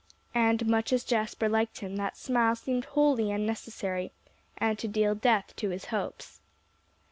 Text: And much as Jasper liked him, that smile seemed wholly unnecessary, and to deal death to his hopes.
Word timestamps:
And 0.33 0.65
much 0.65 0.91
as 0.91 1.03
Jasper 1.03 1.47
liked 1.47 1.81
him, 1.81 1.95
that 1.97 2.17
smile 2.17 2.55
seemed 2.55 2.85
wholly 2.85 3.29
unnecessary, 3.31 4.11
and 4.57 4.79
to 4.79 4.87
deal 4.87 5.13
death 5.13 5.55
to 5.57 5.69
his 5.69 5.85
hopes. 5.93 6.39